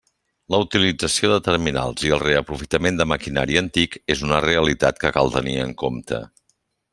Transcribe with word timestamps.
La 0.53 0.59
utilització 0.61 1.27
de 1.33 1.37
terminals 1.47 2.05
i 2.07 2.15
el 2.17 2.23
reaprofitament 2.23 2.97
de 3.01 3.07
maquinari 3.11 3.59
antic 3.63 3.99
és 4.17 4.25
una 4.29 4.41
realitat 4.47 5.03
que 5.05 5.13
cal 5.19 5.31
tenir 5.37 5.55
en 5.67 5.77
compte. 5.85 6.23